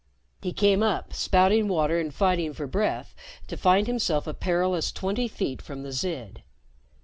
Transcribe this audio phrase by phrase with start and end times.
[0.41, 3.13] He came up, spouting water and fighting for breath,
[3.45, 6.41] to find himself a perilous twenty feet from the Zid.